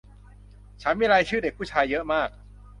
[0.81, 2.29] ฉันมีรายชื่อเด็กผู้ชายเยอะมาก